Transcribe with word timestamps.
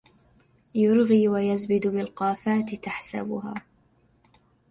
يرغي 0.75 1.27
ويزبد 1.27 1.87
بالقافات 1.87 2.75
تحسبها 2.75 3.53